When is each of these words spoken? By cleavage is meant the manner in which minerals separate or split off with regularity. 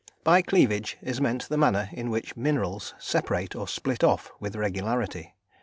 By 0.23 0.41
cleavage 0.41 0.97
is 1.03 1.21
meant 1.21 1.47
the 1.47 1.59
manner 1.59 1.87
in 1.93 2.09
which 2.09 2.35
minerals 2.35 2.95
separate 2.97 3.55
or 3.55 3.67
split 3.67 4.03
off 4.03 4.31
with 4.39 4.55
regularity. 4.55 5.35